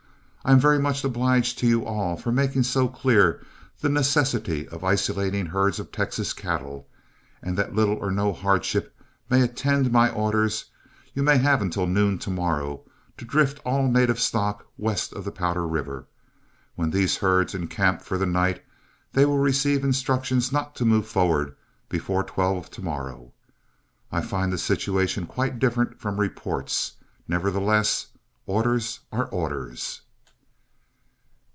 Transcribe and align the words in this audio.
I 0.43 0.53
am 0.53 0.59
very 0.59 0.79
much 0.79 1.03
obliged 1.03 1.59
to 1.59 1.67
you 1.67 1.85
all 1.85 2.17
for 2.17 2.31
making 2.31 2.63
so 2.63 2.87
clear 2.87 3.45
the 3.81 3.89
necessity 3.89 4.67
of 4.69 4.83
isolating 4.83 5.45
herds 5.45 5.79
of 5.79 5.91
Texas 5.91 6.33
cattle, 6.33 6.89
and 7.43 7.55
that 7.59 7.75
little 7.75 7.93
or 7.97 8.09
no 8.09 8.33
hardship 8.33 8.91
may 9.29 9.41
attend 9.43 9.91
my 9.91 10.09
orders, 10.09 10.65
you 11.13 11.21
may 11.21 11.37
have 11.37 11.61
until 11.61 11.85
noon 11.85 12.17
to 12.17 12.31
morrow 12.31 12.81
to 13.17 13.23
drift 13.23 13.59
all 13.63 13.87
native 13.87 14.19
stock 14.19 14.65
west 14.79 15.13
of 15.13 15.25
the 15.25 15.31
Powder 15.31 15.67
River. 15.67 16.07
When 16.73 16.89
these 16.89 17.17
herds 17.17 17.53
encamp 17.53 18.01
for 18.01 18.17
the 18.17 18.25
night, 18.25 18.63
they 19.13 19.25
will 19.25 19.37
receive 19.37 19.83
instructions 19.83 20.51
not 20.51 20.75
to 20.77 20.85
move 20.85 21.05
forward 21.07 21.55
before 21.87 22.23
twelve 22.23 22.71
to 22.71 22.81
morrow. 22.81 23.31
I 24.11 24.21
find 24.21 24.51
the 24.51 24.57
situation 24.57 25.27
quite 25.27 25.59
different 25.59 25.99
from 25.99 26.19
reports; 26.19 26.93
nevertheless 27.27 28.07
orders 28.47 29.01
are 29.11 29.25
orders." 29.27 30.01